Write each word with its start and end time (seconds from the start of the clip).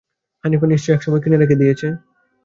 হানিফা 0.43 0.65
নিশ্চয়ই 0.67 0.95
একসময় 0.95 1.21
কিনে 1.23 1.37
রেখে 1.37 1.59
দিয়েছে। 1.61 1.87